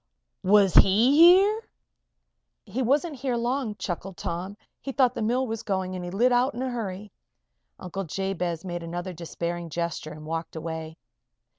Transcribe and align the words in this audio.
"Was 0.41 0.73
he 0.73 1.15
here?" 1.15 1.69
"He 2.65 2.81
wasn't 2.81 3.17
here 3.17 3.35
long," 3.37 3.75
chuckled 3.75 4.17
Tom. 4.17 4.57
"He 4.81 4.91
thought 4.91 5.13
the 5.13 5.21
mill 5.21 5.45
was 5.45 5.61
going 5.61 5.93
and 5.95 6.03
he 6.03 6.09
lit 6.09 6.31
out 6.31 6.55
in 6.55 6.63
a 6.63 6.71
hurry." 6.71 7.11
Uncle 7.77 8.05
Jabez 8.05 8.65
made 8.65 8.81
another 8.81 9.13
despairing 9.13 9.69
gesture 9.69 10.09
and 10.11 10.25
walked 10.25 10.55
away. 10.55 10.97